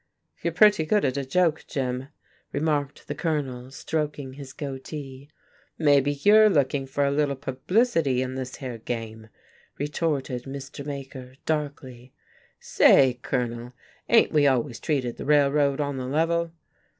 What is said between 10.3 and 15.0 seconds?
Mr. Maker, darkly. "Say, Colonel, ain't we always